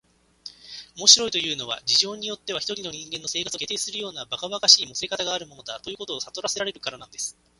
[0.97, 7.37] 「面白いというのは、事情によっては一人の人間の生活を決定するようなばかばかしいもつれかたがあるものだ、ということをさとらせられるからなんです」